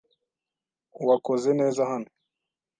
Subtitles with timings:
[1.07, 2.09] Wakoze neza hano.